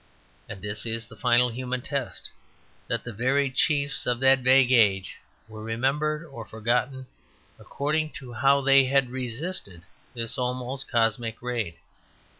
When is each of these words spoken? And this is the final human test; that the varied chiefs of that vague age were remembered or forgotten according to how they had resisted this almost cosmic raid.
And 0.49 0.63
this 0.63 0.83
is 0.87 1.05
the 1.05 1.15
final 1.15 1.49
human 1.49 1.81
test; 1.83 2.31
that 2.87 3.03
the 3.03 3.13
varied 3.13 3.53
chiefs 3.53 4.07
of 4.07 4.19
that 4.21 4.39
vague 4.39 4.71
age 4.71 5.17
were 5.47 5.61
remembered 5.63 6.25
or 6.25 6.43
forgotten 6.43 7.05
according 7.59 8.09
to 8.13 8.33
how 8.33 8.61
they 8.61 8.85
had 8.85 9.11
resisted 9.11 9.83
this 10.15 10.39
almost 10.39 10.87
cosmic 10.89 11.39
raid. 11.39 11.75